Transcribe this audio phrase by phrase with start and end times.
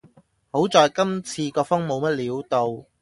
[0.49, 2.85] 好在今次個風冇乜料到